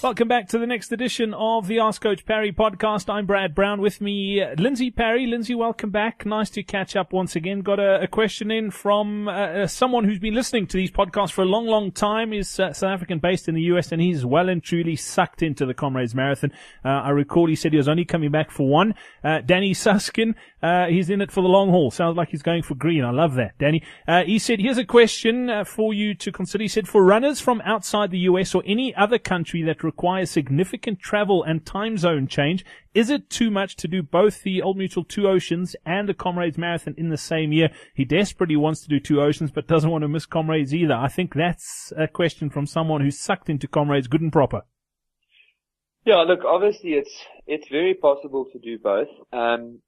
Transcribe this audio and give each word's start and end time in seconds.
Welcome 0.00 0.28
back 0.28 0.46
to 0.50 0.58
the 0.60 0.66
next 0.66 0.92
edition 0.92 1.34
of 1.34 1.66
the 1.66 1.80
Ask 1.80 2.02
Coach 2.02 2.24
Parry 2.24 2.52
podcast. 2.52 3.12
I'm 3.12 3.26
Brad 3.26 3.52
Brown 3.52 3.80
with 3.80 4.00
me, 4.00 4.40
uh, 4.40 4.54
Lindsey 4.56 4.92
Parry. 4.92 5.26
Lindsey, 5.26 5.56
welcome 5.56 5.90
back. 5.90 6.24
Nice 6.24 6.50
to 6.50 6.62
catch 6.62 6.94
up 6.94 7.12
once 7.12 7.34
again. 7.34 7.62
Got 7.62 7.80
a, 7.80 8.02
a 8.02 8.06
question 8.06 8.52
in 8.52 8.70
from 8.70 9.26
uh, 9.26 9.32
uh, 9.32 9.66
someone 9.66 10.04
who's 10.04 10.20
been 10.20 10.34
listening 10.34 10.68
to 10.68 10.76
these 10.76 10.92
podcasts 10.92 11.32
for 11.32 11.42
a 11.42 11.46
long, 11.46 11.66
long 11.66 11.90
time. 11.90 12.32
Is 12.32 12.60
uh, 12.60 12.72
South 12.72 12.92
African 12.92 13.18
based 13.18 13.48
in 13.48 13.56
the 13.56 13.62
US 13.62 13.90
and 13.90 14.00
he's 14.00 14.24
well 14.24 14.48
and 14.48 14.62
truly 14.62 14.94
sucked 14.94 15.42
into 15.42 15.66
the 15.66 15.74
Comrades 15.74 16.14
Marathon. 16.14 16.52
Uh, 16.84 16.90
I 16.90 17.10
recall 17.10 17.48
he 17.48 17.56
said 17.56 17.72
he 17.72 17.78
was 17.78 17.88
only 17.88 18.04
coming 18.04 18.30
back 18.30 18.52
for 18.52 18.68
one. 18.68 18.94
Uh, 19.24 19.40
Danny 19.40 19.74
Suskin, 19.74 20.36
he's 20.88 21.10
in 21.10 21.20
it 21.20 21.32
for 21.32 21.42
the 21.42 21.48
long 21.48 21.70
haul. 21.70 21.90
Sounds 21.90 22.16
like 22.16 22.28
he's 22.28 22.42
going 22.42 22.62
for 22.62 22.76
green. 22.76 23.04
I 23.04 23.10
love 23.10 23.34
that, 23.34 23.58
Danny. 23.58 23.82
he 24.24 24.38
said, 24.38 24.60
here's 24.60 24.78
a 24.78 24.84
question 24.84 25.64
for 25.64 25.92
you 25.92 26.14
to 26.14 26.30
consider. 26.30 26.62
He 26.62 26.68
said, 26.68 26.86
for 26.86 27.04
runners 27.04 27.40
from 27.40 27.60
outside 27.62 28.12
the 28.12 28.20
US 28.20 28.54
or 28.54 28.62
any 28.64 28.94
other 28.94 29.18
country 29.18 29.64
that 29.64 29.82
requires 29.88 30.30
significant 30.30 31.00
travel 31.00 31.42
and 31.42 31.64
time 31.64 31.96
zone 31.96 32.26
change. 32.26 32.62
Is 32.92 33.08
it 33.08 33.30
too 33.30 33.50
much 33.50 33.74
to 33.76 33.88
do 33.88 34.02
both 34.02 34.42
the 34.42 34.60
Old 34.60 34.76
Mutual 34.76 35.02
Two 35.02 35.26
Oceans 35.26 35.74
and 35.86 36.06
the 36.06 36.12
Comrades 36.12 36.58
Marathon 36.58 36.94
in 36.98 37.08
the 37.08 37.16
same 37.16 37.52
year? 37.52 37.70
He 37.94 38.04
desperately 38.04 38.56
wants 38.56 38.82
to 38.82 38.88
do 38.88 39.00
Two 39.00 39.22
Oceans, 39.22 39.50
but 39.50 39.66
doesn't 39.66 39.90
want 39.90 40.02
to 40.02 40.08
miss 40.08 40.26
Comrades 40.26 40.74
either. 40.74 40.92
I 40.92 41.08
think 41.08 41.32
that's 41.32 41.90
a 41.96 42.06
question 42.06 42.50
from 42.50 42.66
someone 42.66 43.00
who's 43.00 43.18
sucked 43.18 43.48
into 43.48 43.66
Comrades 43.66 44.08
good 44.08 44.20
and 44.20 44.30
proper. 44.30 44.62
Yeah, 46.04 46.22
look, 46.22 46.44
obviously 46.44 46.90
it's 46.90 47.24
it's 47.46 47.68
very 47.68 47.94
possible 47.94 48.46
to 48.52 48.58
do 48.58 48.78
both. 48.78 49.08
Um, 49.32 49.80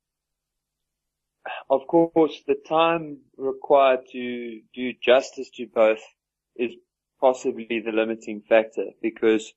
of 1.69 1.87
course, 1.87 2.43
the 2.47 2.57
time 2.67 3.19
required 3.37 4.01
to 4.13 4.61
do 4.75 4.93
justice 5.03 5.51
to 5.57 5.67
both 5.67 6.01
is 6.57 6.73
possibly 7.21 7.83
the 7.85 7.93
limiting 7.93 8.43
factor 8.49 8.87
because 9.03 9.53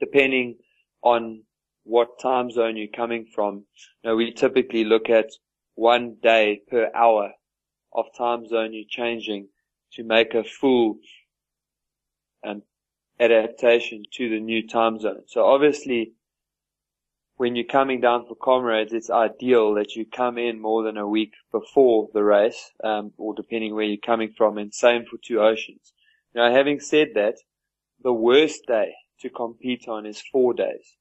depending 0.00 0.56
on 1.02 1.42
what 1.84 2.18
time 2.20 2.50
zone 2.50 2.76
you're 2.76 2.88
coming 2.88 3.26
from. 3.32 3.64
You 4.02 4.10
know, 4.10 4.16
we 4.16 4.32
typically 4.32 4.84
look 4.84 5.08
at 5.08 5.30
one 5.74 6.16
day 6.22 6.62
per 6.68 6.90
hour 6.94 7.32
of 7.92 8.06
time 8.16 8.46
zone 8.46 8.72
you're 8.72 8.84
changing 8.88 9.48
to 9.92 10.02
make 10.02 10.34
a 10.34 10.44
full 10.44 10.98
um, 12.44 12.62
adaptation 13.20 14.02
to 14.14 14.28
the 14.28 14.40
new 14.40 14.66
time 14.66 14.98
zone. 14.98 15.22
So 15.26 15.46
obviously, 15.46 16.12
when 17.36 17.54
you're 17.54 17.66
coming 17.66 18.00
down 18.00 18.26
for 18.26 18.34
comrades, 18.34 18.92
it's 18.92 19.10
ideal 19.10 19.74
that 19.74 19.94
you 19.94 20.06
come 20.06 20.38
in 20.38 20.60
more 20.60 20.82
than 20.82 20.96
a 20.96 21.06
week 21.06 21.34
before 21.52 22.08
the 22.14 22.24
race, 22.24 22.72
um, 22.82 23.12
or 23.18 23.34
depending 23.34 23.74
where 23.74 23.84
you're 23.84 23.98
coming 23.98 24.32
from, 24.36 24.58
and 24.58 24.72
same 24.72 25.04
for 25.04 25.18
two 25.22 25.40
oceans. 25.40 25.92
Now, 26.34 26.50
having 26.52 26.80
said 26.80 27.08
that, 27.14 27.36
the 28.02 28.12
worst 28.12 28.62
day 28.66 28.94
to 29.20 29.30
compete 29.30 29.88
on 29.88 30.06
is 30.06 30.22
four 30.32 30.54
days. 30.54 30.96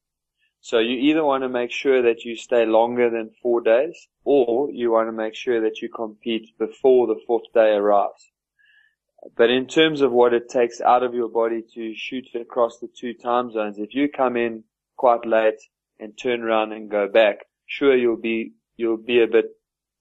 So 0.61 0.80
you 0.80 0.97
either 0.97 1.23
want 1.23 1.44
to 1.44 1.49
make 1.49 1.71
sure 1.71 2.02
that 2.02 2.23
you 2.23 2.35
stay 2.35 2.66
longer 2.66 3.09
than 3.09 3.30
four 3.41 3.61
days, 3.61 4.07
or 4.23 4.72
you 4.72 4.91
want 4.91 5.07
to 5.07 5.11
make 5.11 5.35
sure 5.35 5.61
that 5.61 5.81
you 5.81 5.89
compete 5.89 6.57
before 6.57 7.05
the 7.05 7.22
fourth 7.27 7.53
day 7.53 7.72
arrives. 7.73 8.31
But 9.38 9.49
in 9.49 9.67
terms 9.67 10.02
of 10.02 10.11
what 10.11 10.33
it 10.33 10.49
takes 10.49 10.81
out 10.81 11.03
of 11.03 11.13
your 11.13 11.30
body 11.30 11.63
to 11.75 11.94
shoot 11.95 12.27
across 12.33 12.80
the 12.80 12.88
two 12.88 13.13
time 13.13 13.52
zones, 13.52 13.77
if 13.77 13.94
you 13.94 14.09
come 14.09 14.38
in 14.38 14.63
quite 14.97 15.25
late 15.25 15.61
and 16.00 16.17
turn 16.17 16.41
around 16.41 16.72
and 16.72 16.89
go 16.89 17.07
back, 17.07 17.45
sure 17.67 17.95
you'll 17.95 18.17
be, 18.17 18.53
you'll 18.75 18.97
be 18.97 19.22
a 19.22 19.27
bit 19.27 19.45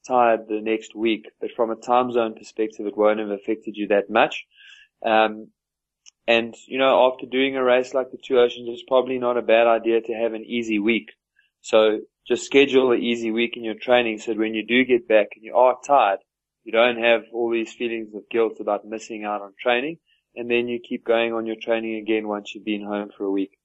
tired 0.07 0.49
the 0.49 0.61
next 0.61 0.95
week, 0.95 1.27
but 1.41 1.51
from 1.57 1.71
a 1.71 1.77
time 1.77 2.13
zone 2.13 2.35
perspective, 2.35 2.87
it 2.87 2.97
won't 2.97 3.21
have 3.21 3.31
affected 3.31 3.77
you 3.77 3.89
that 3.89 4.11
much. 4.11 4.45
Um, 5.05 5.49
and, 6.27 6.55
you 6.67 6.79
know, 6.79 7.11
after 7.13 7.27
doing 7.27 7.57
a 7.57 7.63
race 7.63 7.93
like 7.93 8.11
the 8.11 8.19
Two 8.23 8.39
Oceans, 8.39 8.69
it's 8.69 8.83
probably 8.87 9.19
not 9.19 9.37
a 9.37 9.43
bad 9.43 9.67
idea 9.67 10.01
to 10.01 10.13
have 10.15 10.33
an 10.33 10.45
easy 10.45 10.79
week. 10.79 11.11
So 11.61 12.01
just 12.27 12.47
schedule 12.47 12.93
an 12.93 13.03
easy 13.03 13.31
week 13.31 13.57
in 13.57 13.65
your 13.65 13.75
training 13.75 14.19
so 14.19 14.33
that 14.33 14.39
when 14.39 14.55
you 14.55 14.67
do 14.67 14.85
get 14.85 15.07
back 15.07 15.29
and 15.35 15.45
you 15.45 15.55
are 15.55 15.77
tired, 15.87 16.21
you 16.65 16.73
don't 16.73 17.03
have 17.03 17.23
all 17.33 17.51
these 17.51 17.73
feelings 17.73 18.15
of 18.15 18.29
guilt 18.31 18.55
about 18.61 18.87
missing 18.87 19.25
out 19.25 19.43
on 19.43 19.53
training. 19.61 19.99
And 20.35 20.51
then 20.51 20.67
you 20.67 20.81
keep 20.81 21.05
going 21.05 21.33
on 21.33 21.47
your 21.47 21.57
training 21.61 21.97
again 21.97 22.27
once 22.27 22.55
you've 22.55 22.65
been 22.65 22.85
home 22.85 23.11
for 23.17 23.25
a 23.25 23.31
week. 23.31 23.59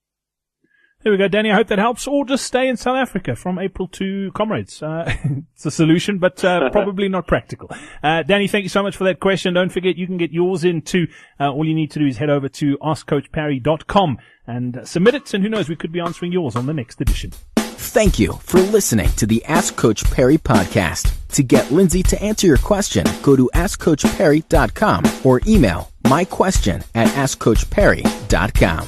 There 1.01 1.13
we 1.13 1.17
go, 1.17 1.29
Danny. 1.29 1.49
I 1.49 1.55
hope 1.55 1.67
that 1.67 1.79
helps. 1.79 2.07
Or 2.07 2.25
just 2.25 2.45
stay 2.45 2.67
in 2.67 2.75
South 2.75 2.97
Africa 2.97 3.33
from 3.33 3.57
April 3.57 3.87
to 3.89 4.33
Comrades. 4.33 4.83
Uh, 4.83 5.09
it's 5.53 5.65
a 5.65 5.71
solution, 5.71 6.17
but 6.17 6.43
uh, 6.43 6.69
probably 6.73 7.07
not 7.07 7.25
practical. 7.25 7.71
Uh, 8.03 8.23
Danny, 8.23 8.49
thank 8.49 8.63
you 8.63 8.69
so 8.69 8.83
much 8.83 8.97
for 8.97 9.05
that 9.05 9.21
question. 9.21 9.53
Don't 9.53 9.71
forget, 9.71 9.95
you 9.95 10.07
can 10.07 10.17
get 10.17 10.31
yours 10.33 10.65
in 10.65 10.81
too. 10.81 11.07
Uh, 11.39 11.51
all 11.51 11.63
you 11.63 11.73
need 11.73 11.91
to 11.91 11.99
do 11.99 12.05
is 12.05 12.17
head 12.17 12.29
over 12.29 12.49
to 12.49 12.77
askcoachparry.com 12.79 14.17
and 14.45 14.81
submit 14.83 15.15
it, 15.15 15.33
and 15.33 15.41
who 15.41 15.49
knows, 15.49 15.69
we 15.69 15.75
could 15.77 15.91
be 15.93 16.01
answering 16.01 16.33
yours 16.33 16.57
on 16.57 16.65
the 16.65 16.73
next 16.73 16.99
edition. 16.99 17.31
Thank 17.55 18.19
you 18.19 18.33
for 18.33 18.59
listening 18.59 19.09
to 19.11 19.25
the 19.25 19.43
Ask 19.45 19.77
Coach 19.77 20.03
Parry 20.11 20.37
podcast. 20.37 21.13
To 21.29 21.43
get 21.43 21.71
Lindsey 21.71 22.03
to 22.03 22.21
answer 22.21 22.45
your 22.45 22.57
question, 22.57 23.05
go 23.21 23.37
to 23.37 23.49
askcoachparry.com 23.53 25.05
or 25.23 25.39
email 25.47 25.91
my 26.03 26.25
question 26.25 26.83
at 26.93 27.07
askcoachparry.com. 27.09 28.87